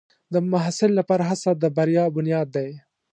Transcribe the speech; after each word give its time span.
د 0.33 0.35
محصل 0.51 0.91
لپاره 0.99 1.23
هڅه 1.29 1.51
د 1.61 1.63
بریا 1.77 2.03
بنیاد 2.15 2.47
دی. 2.55 2.69